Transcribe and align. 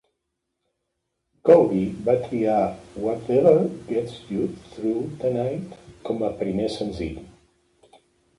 Coury 1.49 1.83
va 2.07 2.15
triar 2.23 2.55
"Whatever 3.03 3.53
Gets 3.91 4.17
You 4.31 4.49
through 4.73 5.05
the 5.21 5.33
Night" 5.37 5.77
com 6.11 6.25
a 6.31 6.33
primer 6.43 6.73
senzill. 6.79 7.23